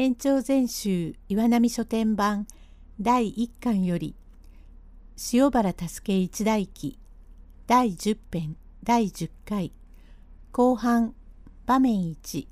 [0.00, 2.46] 延長全集岩波書店版
[3.00, 4.14] 第1巻より
[5.32, 7.00] 塩原助一代記
[7.66, 9.72] 第10編第10回
[10.52, 11.14] 後半
[11.66, 12.46] 場面1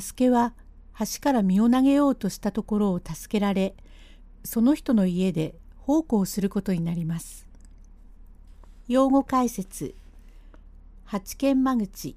[0.00, 0.54] 助は
[0.98, 3.74] 橋から身を投げようとしたところを助けられ
[4.44, 7.46] その人の家で奉公することになります。
[8.88, 9.94] 用語解説。
[11.04, 12.16] 八軒間口。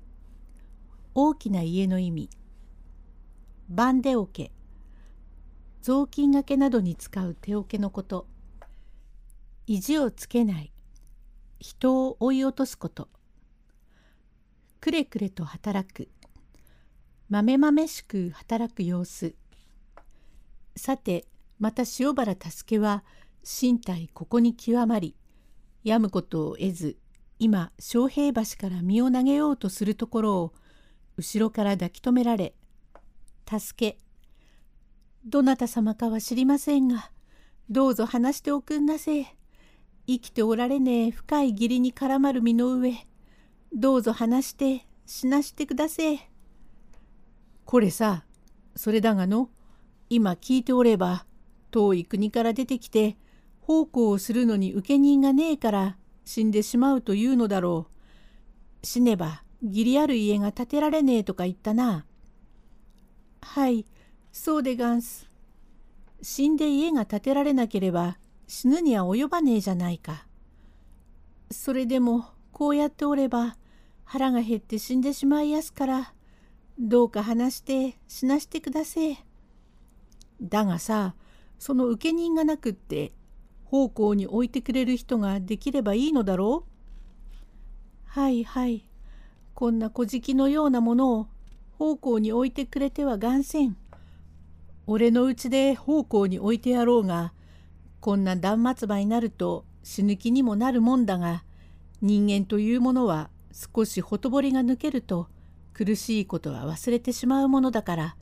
[1.14, 2.30] 大きな家の意味。
[3.74, 4.52] バンデオケ
[5.82, 8.28] 雑巾がけなどに使う手桶のこと。
[9.66, 10.74] 意地をつけない。
[11.58, 13.08] 人を追い落とすこと。
[14.82, 16.10] くれくれと働く。
[17.30, 19.36] まめまめしく働く様子。
[20.76, 21.26] さて
[21.58, 23.06] また塩原助は
[23.42, 25.16] 身体ここに極まり
[25.86, 26.98] 病むことを得ず
[27.40, 30.54] 今昌平橋から身を投げようとするところを
[31.16, 32.54] 後ろから抱き留められ
[33.60, 33.98] 「助け
[35.26, 37.12] どなた様かは知りませんが
[37.70, 39.26] どうぞ話しておくんなせ
[40.08, 42.94] 生きておられねえ深い義理に絡まる身の上
[43.74, 46.20] どうぞ話して死なしてくだせ
[47.66, 48.24] これさ
[48.76, 49.50] それだがの
[50.10, 51.26] 今聞いておれば
[51.72, 53.18] 遠い国から出てきて
[53.62, 57.88] 奉公をするのに請人がねえから死んでしまうというのだろ
[58.84, 58.86] う。
[58.86, 62.06] 死ねば義理ある家が建てられねえとか言ったな。
[63.42, 63.86] はい、
[64.32, 65.30] そうでがんす。
[66.22, 70.26] 死んで家が建てられなければ死ぬには及ばねえじゃないか。
[71.50, 73.58] それでもこうやっておれば
[74.06, 76.14] 腹が減って死んでしまいやすから
[76.80, 79.18] どうか話して死なしてくだせえ。
[80.42, 81.16] だがさ
[81.60, 83.12] その請人がなくって
[83.66, 86.72] 奉公に置いてくれる人ができればいいのだろう
[88.06, 88.88] はいはい
[89.54, 91.28] こんな小敷のようなものを
[91.82, 93.76] 奉公に置いてくれてはがんせん。
[94.86, 97.34] 俺のうちで奉公に置いてやろうが
[98.02, 101.44] こんな断末魔になると死ぬ気にもなるもんだが
[102.00, 105.28] 人間というものは少しほとぼりが抜けると
[105.74, 108.16] 苦しいことは忘れてしまうものだから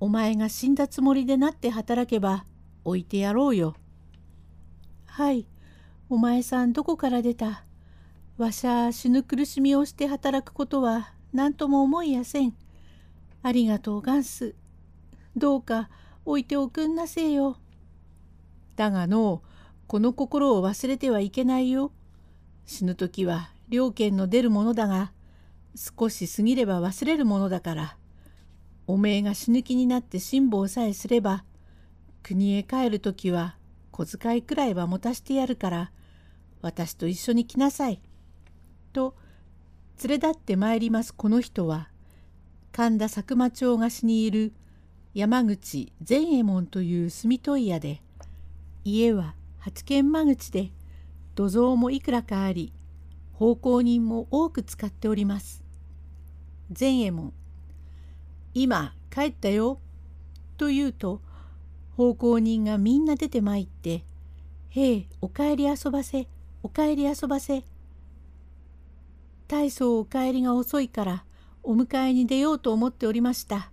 [0.00, 2.46] お前が死んだつもりでなって働けば
[2.84, 3.74] 置いてやろうよ。
[5.04, 5.46] はい、
[6.08, 7.66] お前さんどこから出た？
[8.38, 12.54] わしゃ死ぬ苦しみをして働くことは何とも思いやせん。
[13.42, 14.54] ありがとうガンス。
[15.36, 15.88] どうか
[16.24, 17.58] 置いておくんなせよ。
[18.76, 19.42] だがの
[19.86, 21.92] この心を忘れてはいけないよ。
[22.66, 25.12] 死ぬ時は両権の出るものだが
[25.74, 27.96] 少し過ぎれば忘れるものだから
[28.86, 31.44] おめえが死ぬ気になって辛抱さえすれば
[32.22, 33.56] 国へ帰る時は
[33.90, 35.92] 小遣いくらいは持たしてやるから
[36.60, 38.02] 私と一緒に来なさい。
[38.92, 39.14] と
[40.02, 41.88] 連れ立ってまいりますこの人は
[42.72, 44.52] 神田佐久間町菓子にいる
[45.14, 48.02] 山口善右衛門という住問屋で
[48.84, 50.70] 家は八軒間口で
[51.34, 52.72] 土蔵もいくらかあり
[53.32, 55.62] 奉公人も多く使っております。
[56.70, 57.32] 善右衛門
[58.54, 59.80] 今帰ったよ」
[60.58, 61.20] と言うと
[61.96, 64.04] 奉公人がみんな出てまいって
[64.70, 66.28] 「へえおかえり遊ばせ
[66.62, 67.64] おかえり遊ばせ」
[69.48, 71.24] 大層お帰りが遅いから
[71.68, 73.70] お迎えに出ようと思っておりました。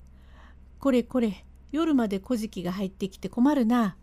[0.80, 3.96] これこれ夜まで小じが入ってきて困るな。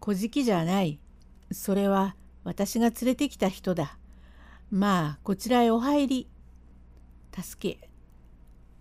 [0.00, 1.00] 小じじゃない。
[1.50, 2.14] それは
[2.44, 3.96] 私が連れてきた人だ。
[4.70, 6.28] まあこちらへお入り。
[7.34, 7.88] 助け。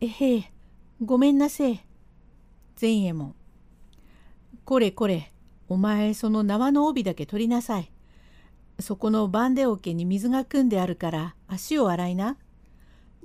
[0.01, 0.51] えへえ
[1.01, 1.79] ごめんなせえ。
[2.75, 3.35] 善右衛門。
[4.65, 5.31] これこれ、
[5.69, 7.89] お前その縄の帯だけ取りなさい。
[8.81, 12.35] そこの番手桶に水が汲んであるから足を洗いな。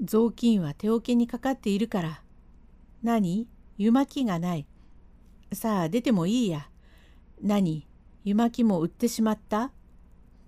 [0.01, 2.23] 雑巾は手桶にかかっているから。
[3.03, 3.49] 何？
[3.79, 4.67] 湯巻きがない。
[5.53, 6.69] さあ出てもいいや。
[7.43, 7.87] 何？
[8.25, 9.73] 湯巻きも売ってしまった？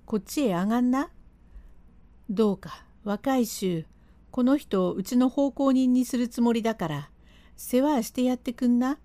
[0.06, 1.10] こっちへ上がんな？
[2.30, 3.84] どうか若い衆
[4.30, 7.10] この人をうちの奉公人にするつもりだから
[7.56, 8.98] 世話してやってくんな？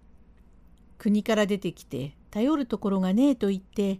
[0.98, 4.00] 国から出てきて頼るところがねえと言って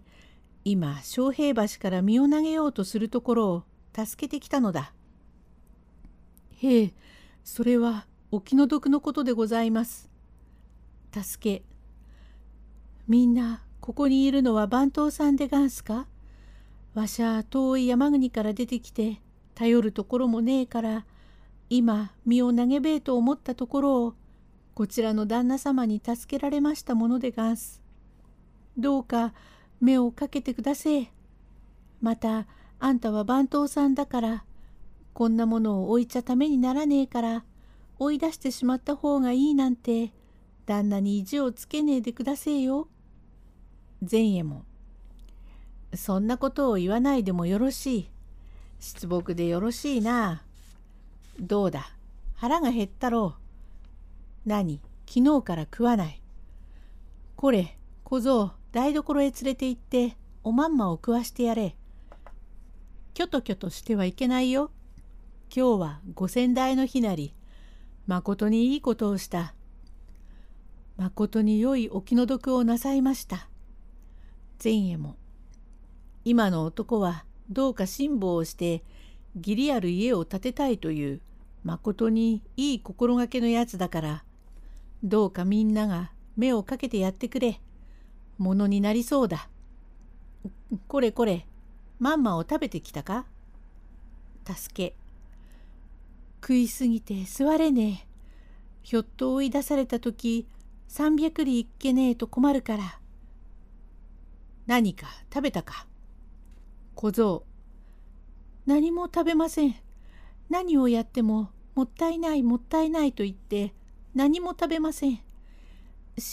[0.66, 3.64] 今昌平橋から身を投げようとするところを
[4.06, 4.94] 助けてきたのだ。
[6.62, 6.94] へえ
[7.44, 10.10] それはお気の毒のことでございます。
[11.12, 11.66] 助け
[13.08, 16.06] みんなここにいるのは番頭さんでがんすか？
[16.94, 19.22] わしゃ遠い山国から出てきて
[19.56, 21.06] 頼るところもねえから
[21.70, 24.14] 今身を投げべえと思ったところを
[24.74, 27.82] こちらの旦那様に助けられましたものでがんす。
[28.78, 29.34] どうか
[29.82, 31.12] 目をかけてくだせえ。
[32.02, 32.48] また
[32.80, 34.44] あんたは番頭さんだから
[35.20, 37.44] こんなものを置いちゃためにならねえから
[37.98, 40.14] 追い出してしまった方がいいなんて
[40.66, 42.88] 旦那に意地をつけねえでくだせえよ。
[44.10, 44.64] 前衛も。
[45.94, 48.10] そんなことを言わないでもよろしい。
[48.80, 50.46] 失木でよろしいな。
[51.38, 51.92] どうだ、
[52.36, 53.36] 腹が減ったろ
[54.46, 54.50] う。
[54.50, 56.22] 何、昨日から食わない。
[57.36, 60.16] これ、小僧、台所へ連れて行って、
[60.46, 61.76] おまんまを食わしてやれ。
[63.14, 64.72] きょときょとしてはいけないよ。
[65.52, 67.34] 今日は五千代の日なり、
[68.06, 69.56] まことにいいことをした。
[70.96, 73.48] まことに良いお気の毒をなさいました。
[74.64, 75.16] 前衛も。
[76.24, 78.84] 今の男はどうか辛抱をして
[79.36, 81.22] 義理ある家を建てたいという
[81.64, 84.24] まことにいい心がけのやつだから
[85.04, 87.60] どうかみんなが目をかけてやってくれ
[88.38, 89.50] ものになりそうだ。
[90.88, 91.48] これこれ
[91.98, 93.26] まんまを食べてきたか？
[94.46, 94.96] 助け
[96.50, 98.08] 食いすぎて座れねえ。
[98.82, 100.48] ひょっと追い出された時
[100.88, 103.00] 三百里いけねえと困るから。
[104.66, 105.86] 何か食べたか？
[106.96, 107.44] 小僧。
[108.66, 109.76] 何も食べません。
[110.50, 113.76] 何をやってももったいないもったいないと言って
[114.16, 115.20] 何も食べません。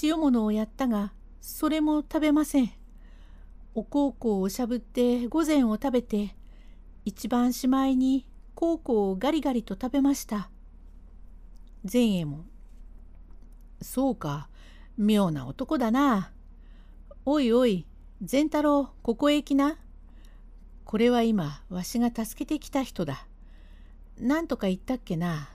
[0.02, 2.70] 塩物をやったがそれも食べません。
[3.74, 6.34] お香香をしゃぶって御膳を食べて
[7.04, 8.24] 一番しまいに
[8.56, 10.50] 香香をガリガリと食べました
[11.90, 12.44] 前衛も
[13.80, 14.48] そうか
[14.98, 16.32] 妙な男だな
[17.24, 17.86] おいおい
[18.20, 19.76] 善太郎ここへ来な
[20.86, 23.26] これは今わしが助けてきた人だ。
[24.20, 25.50] 何とか言ったっけな。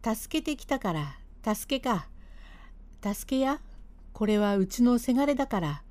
[0.00, 2.06] 助けてきたから助けか。
[3.02, 3.60] 助けや
[4.12, 5.82] これはうちのせがれだから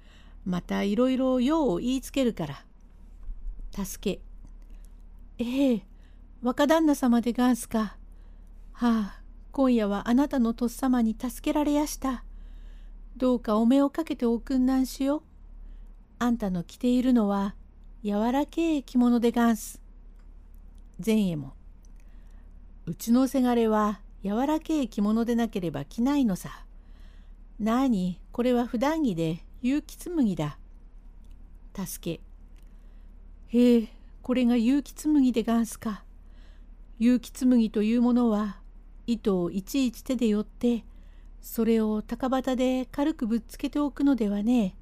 [0.45, 3.85] またいろいろ用を言いつけるから。
[3.85, 4.21] 助け。
[5.43, 5.81] ええ
[6.41, 7.97] 若旦那様でがんすか。
[8.71, 9.21] はあ
[9.51, 12.23] 今夜はあなたのとっさまに助けられやした。
[13.17, 15.23] どうかお目をかけておくんなんしよ。
[16.17, 17.55] あんたの着ているのは
[18.03, 19.81] 柔らけえ着物でがんす。
[21.05, 21.55] 前衛も。
[22.85, 26.65] うちのせがれは柔らけえ着物でなければ着ないのさ。
[27.59, 30.57] なあに、これは普段着で結城紬だ。
[31.75, 32.17] 助
[33.51, 33.57] け。
[33.57, 33.87] へえ、
[34.21, 36.05] これが結城紬でがんすか。
[36.99, 38.57] 結城紬というものは
[39.07, 40.83] 糸をいちいち手で寄って
[41.41, 44.73] それを高旗で軽くぶっつけておくのではねえ。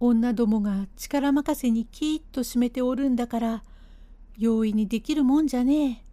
[0.00, 3.64] 女どもが力任せにキーッと締めておるんだから
[4.36, 6.04] 容易にできるもんじゃねえ。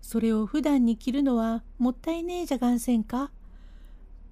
[0.00, 3.32] それを普段に着るのはもったいねえじゃがんせんか。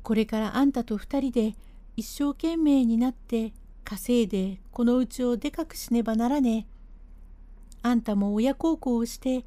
[0.04, 1.56] これからあんたと二人で
[1.96, 3.52] 一生懸命になって
[3.82, 6.75] 稼いでこのうちをでかくしねばならねえ。
[7.86, 9.44] あんたも親孝行をして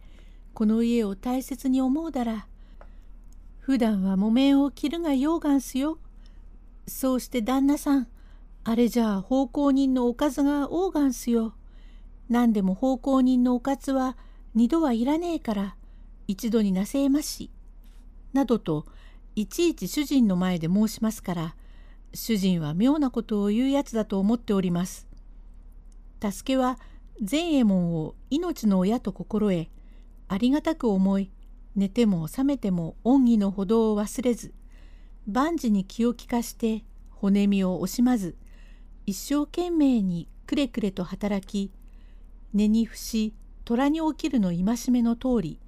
[0.53, 2.47] この家を大切に思うだら
[3.59, 6.00] 普段は木綿を着るがようがんすよ。
[6.88, 8.07] そうして旦那さん
[8.63, 11.53] あれじゃあ奉公人のおかずがオーガンスよ。
[12.30, 14.15] 何でも奉公人のおかずは
[14.56, 15.75] 二度はいらねえから
[16.27, 17.51] 一度になせえまし。
[18.31, 18.85] などと
[19.35, 21.56] いちいち主人の前で申しますから
[22.13, 25.09] 主人は妙なことを言うやつだと思っております。
[26.21, 26.80] 助けは
[27.21, 29.68] 善右衛門を命の親と心得
[30.30, 31.31] ありがたく思い
[31.75, 34.54] 寝ても覚めても恩義のほどを忘れず
[35.28, 38.35] 万事に気を利かして骨身を惜しまず
[39.06, 41.71] 一生懸命にくれくれと働き
[42.54, 43.33] 寝に伏し
[43.66, 45.59] 虎に起きるの戒めの通り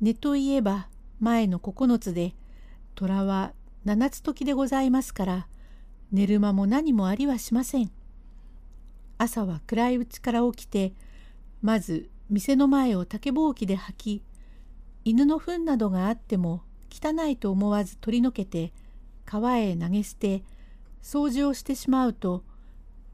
[0.00, 0.88] 寝といえば
[1.20, 2.34] 前の九つで
[2.94, 3.52] 虎は
[3.84, 5.46] 七つ時でございますから
[6.12, 7.90] 寝る間も何もありはしません。
[9.18, 10.92] 朝は暗いうちから起きて
[11.62, 14.22] まず店の前を竹ぼうきで履き
[15.04, 18.72] 犬の糞などがあっても汚いと思わず取り除けて
[19.24, 20.42] 川へ投げ捨て
[21.02, 22.42] 掃除をしてしまうと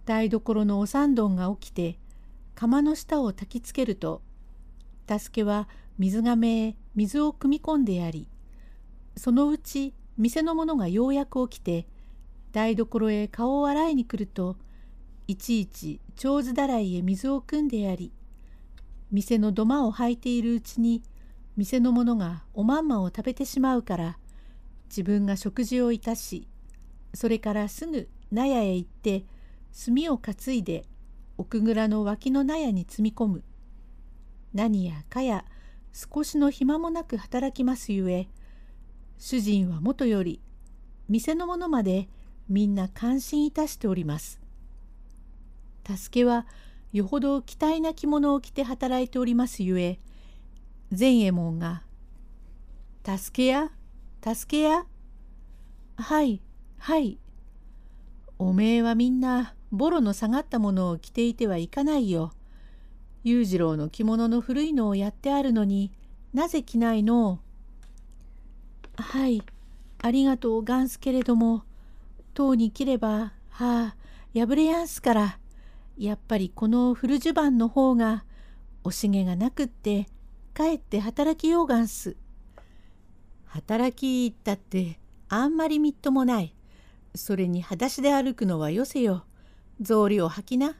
[0.04, 1.98] 台所のお三丼が起きて
[2.54, 4.22] 釜の下を焚きつけると
[5.08, 5.68] 助けは
[5.98, 8.28] 水がめへ水を汲み込んでやり
[9.16, 11.86] そのうち店の者がようやく起きて
[12.52, 14.56] 台所へ顔を洗いに来ると
[15.32, 18.12] いちいち長寿だらいへ水を汲んでやり
[19.10, 21.02] 店の土間を履いているうちに
[21.56, 24.18] 店の者がおまんまを食べてしまうから
[24.90, 26.46] 自分が食事をいたし
[27.14, 29.24] それからすぐ納屋へ行って
[29.86, 30.84] 炭を担いで
[31.38, 33.42] 奥蔵の脇の納屋に積み込む。
[34.52, 35.46] 何やかや
[35.94, 38.28] 少しの暇もなく働きますゆえ
[39.16, 40.42] 主人はもとより
[41.08, 42.10] 店の者まで
[42.50, 44.41] みんな感心いたしております。
[45.86, 46.46] 助けは
[46.92, 49.98] よほど期待な着物を着て働いておりますゆえ
[50.90, 51.82] 善右衛門が
[53.04, 53.70] 「助けや
[54.22, 54.84] 助けや」
[55.96, 56.40] はい
[56.78, 57.18] はい
[58.38, 62.32] おめえはみんなボロの下がったものを着ていてはいかないよ。
[63.24, 65.92] 裕次郎の着物の古いのをやってあるのに
[66.34, 67.38] なぜ着ないの？
[68.96, 69.42] はい
[70.02, 71.62] ありがとうガンスけれども
[72.34, 73.96] とうに着ればはあ
[74.34, 75.38] 破れやんすから
[75.96, 78.24] やっぱりこの古襦袢の方が
[78.84, 80.06] 惜しげがなくって
[80.54, 82.16] かえって働きようがんす。
[83.46, 86.54] 働きったってあんまりみっともない。
[87.14, 89.24] それに裸足で歩くのはよせよ。
[89.82, 90.76] 草履を履きな。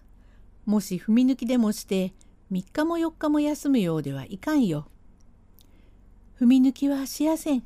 [0.64, 2.14] もし踏み抜きでもして
[2.50, 4.88] 3日も4日も休むようではいかんよ。
[6.40, 7.62] 踏み抜きはしやせん。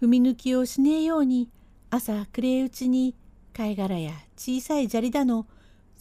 [0.00, 1.48] 踏み抜きをしねえように
[1.90, 3.14] 朝暮れうちに
[3.52, 5.46] 貝殻や小さい砂利だの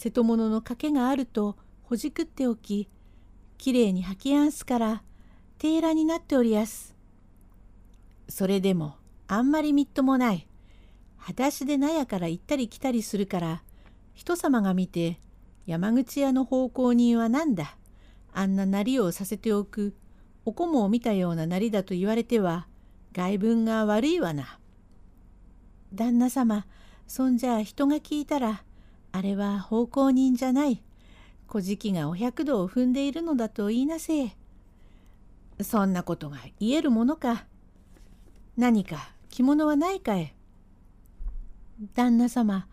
[0.04, 2.90] 瀬戸物の賭けがあるとほじくっておき
[3.58, 5.02] きれいに履きやんすから
[5.58, 6.94] 手らになっておりやす。
[8.28, 8.98] それでも
[9.30, 10.46] あんまりみっともない。
[11.16, 13.64] 裸足で納屋から行ったり来たりするから
[14.14, 15.22] 人様が見て
[15.66, 17.78] 山口屋の奉公人は何だ
[18.34, 19.96] あんななりをさせておく
[20.44, 22.68] お供を見たようななりだと言われては
[23.14, 24.60] 外文が悪いわな。
[25.94, 26.66] 旦那様
[27.08, 28.66] そんじゃ人が聞いたら
[29.14, 30.82] あれは奉公人じゃない
[31.48, 34.36] 小じがお百度を踏んでいるのだと言いなせえ。
[35.62, 37.46] そんなことが言えるものか。
[38.58, 40.34] 何か着物はないかえ。
[41.94, 42.68] 旦那様、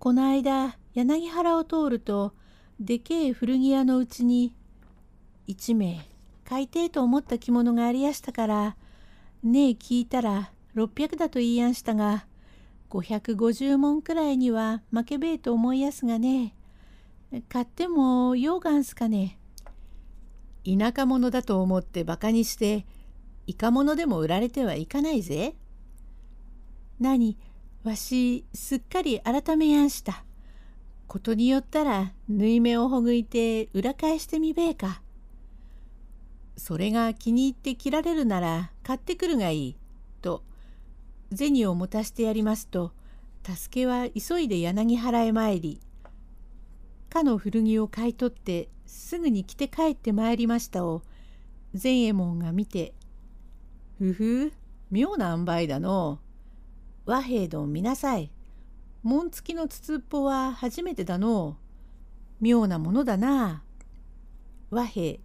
[0.00, 2.32] この間柳原を通ると
[2.80, 4.54] でけえ古着屋のうちに
[5.46, 6.04] 一名
[6.44, 8.76] 買いてえと思った着物がありやしたから
[9.42, 12.26] ねえ聞いたら600だと言いやんしたが
[12.94, 16.54] 550文くらいには負けべえと思いやすがね
[17.48, 19.38] 買ってもようがんすかね
[20.64, 22.86] 田舎者だと思ってバカにして
[23.46, 25.54] いか物でも売られてはいかないぜ。
[26.98, 27.36] 何？
[27.82, 30.24] わしすっかり改めやんした。
[31.06, 35.02] ことによったら縫い目をほぐいて裏返してみべえか。
[36.56, 39.76] それが気に入って着られるなら買ってくるがいい。
[40.22, 40.42] と
[41.32, 42.92] 銭を持たしてやりますと
[43.44, 45.80] 助けは急いで柳原へ参り
[47.08, 51.02] かの古着を買い取ってすぐに着て帰ってまいりましたを
[51.74, 52.94] 善右衛門が見て
[53.98, 54.52] 「ふふ
[54.94, 56.20] 妙な塩梅だの。
[57.04, 58.30] 和平殿見なさい。
[59.02, 61.56] 紋付きの筒っぽは初めてだの。
[62.40, 63.64] 妙なものだな。
[64.70, 65.04] 和平。
[65.06, 65.20] へ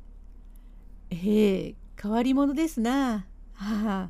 [1.11, 3.27] え変わり者ですな。
[3.53, 4.09] は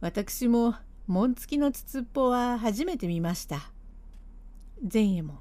[0.00, 0.74] 私も
[1.10, 3.72] 紋付きの筒っぽは初めて見ました
[4.80, 5.38] 前右衛門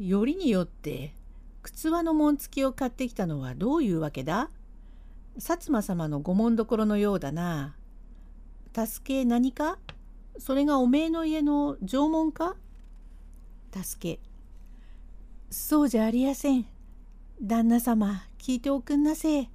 [0.00, 1.14] よりによって
[1.62, 4.50] 靴輪の紋付きを買ってきたのはどういうわけだ？
[5.36, 7.76] 薩摩様の御紋所のようだな。
[8.74, 9.78] 助け何か？
[10.38, 12.56] それがおめえの家の縄文か？
[13.72, 14.20] 助け。
[15.50, 16.66] そうじゃありやせん。
[17.40, 19.50] 旦那様、聞いておくんなせえ。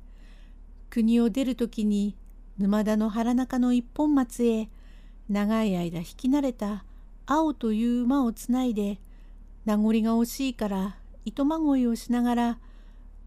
[0.90, 2.16] 国を出るときに
[2.58, 4.70] 沼田の腹中の一本松へ
[5.30, 6.86] 長い間引き慣れた
[7.26, 9.00] 青という馬をつないで
[9.66, 12.60] 名残が惜しいから糸まごいをしながら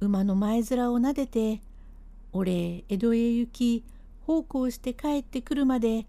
[0.01, 1.61] 馬の前面をなでて
[2.33, 3.85] 「俺江戸へ行き
[4.27, 6.07] 奉公して帰ってくるまで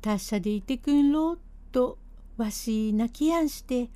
[0.00, 1.38] 達者でいてくんろ」
[1.70, 1.98] と
[2.36, 3.88] わし泣きやんして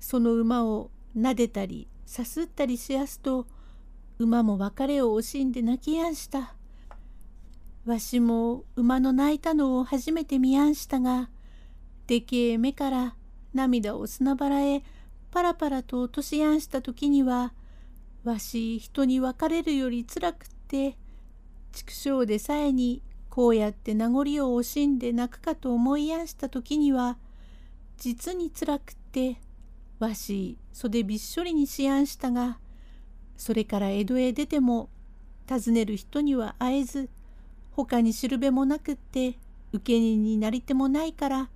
[0.00, 3.46] その馬をなでたりさすったりしやすと
[4.18, 6.55] 馬も別れを惜しんで泣きやんした。
[7.86, 11.30] わしも馬の泣いたのを初めて見やんしたが
[12.08, 13.14] でけえ目から
[13.54, 14.82] 涙を砂原へ
[15.30, 17.52] パラパラと落としやんした時には
[18.24, 20.96] わし人に別れるよりつらくって
[21.72, 27.18] 畜生でさえにこうやって名残を惜しんで泣くかと思いやんした時には
[27.98, 29.36] 実につらくって
[30.00, 32.58] わし袖びっしょりにしやんしたが
[33.36, 34.88] それから江戸へ出ても
[35.48, 37.08] 訪ねる人には会えず
[37.76, 39.38] 他にしるべもなくって
[39.74, 41.50] 受け人になり手もないから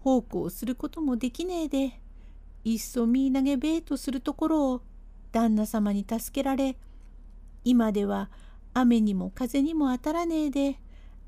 [0.00, 1.98] 奉公することもできねえで
[2.62, 4.82] いっそみい投げべえとするところを
[5.32, 6.76] 旦那様に助けられ
[7.64, 8.28] 今では
[8.74, 10.76] 雨にも風にも当たらねえで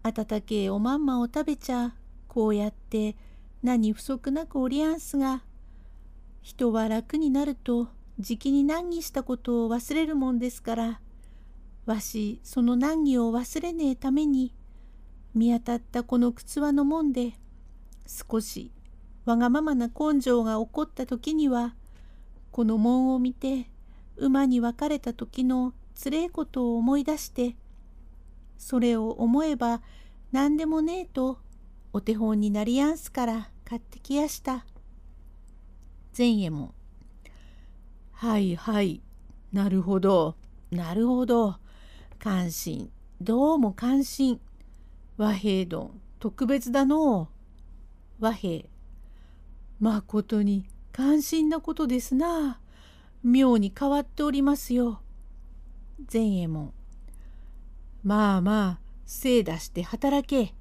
[0.02, 1.94] 温けえおまんまを食べちゃ
[2.28, 3.16] こうやって
[3.62, 5.42] 何不足なくおりやんすが
[6.42, 11.00] 人は楽になるとじきに難儀したことを忘れるもんですから
[11.88, 14.54] わしその難儀を忘れねえために
[15.34, 17.32] 見当たったこの靴輪のもんで
[18.06, 18.70] 少し
[19.24, 21.74] わがままな根性が起こった時には
[22.50, 23.70] この門を見て
[24.16, 27.56] 馬に別れた時のつれえことを思い出して
[28.58, 29.80] それを思えば
[30.30, 31.38] 何でもねえと
[31.94, 34.66] お手本になりやんすから買ってきやした。
[36.16, 36.74] 前右衛門。
[38.12, 39.00] はいはい。
[39.52, 40.36] なるほど。
[40.70, 41.56] なるほど。
[42.18, 42.90] 関心。
[43.20, 44.40] どうも関心。
[45.16, 46.00] 和平丼。
[46.18, 47.28] 特別だの。
[48.18, 48.66] 和平。
[49.78, 52.58] まことに関心なことですな。
[53.22, 55.00] 妙に変わっておりますよ。
[56.12, 56.72] 前右衛門。
[58.02, 60.54] まあまあ、精出して働け。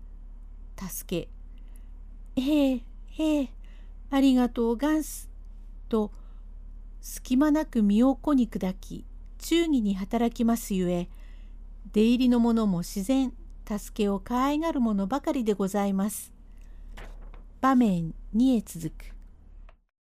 [0.79, 1.27] 助
[2.35, 2.39] け。
[2.39, 3.49] へえ、へえ、
[4.11, 5.27] ありがとうガンス。
[5.89, 6.11] と、
[7.01, 9.05] 隙間なく身を粉に砕き、
[9.39, 11.09] 忠義に働きますゆえ、
[11.91, 13.33] 出入りの者も自然、
[13.67, 16.33] 助けを可愛がるものばかりでございます。
[17.61, 19.16] 場面2へ続く。